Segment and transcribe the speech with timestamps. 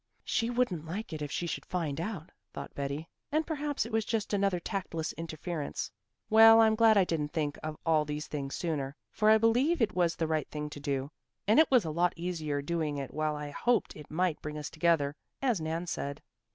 [0.23, 4.03] "She wouldn't like it if she should find out," thought Betty, "and perhaps it was
[4.03, 5.91] just another tactless interference.
[6.27, 9.93] Well, I'm glad I didn't think of all these things sooner, for I believe it
[9.95, 11.11] was the right thing to do,
[11.47, 14.71] and it was a lot easier doing it while I hoped it might bring us
[14.71, 16.23] together, as Nan said.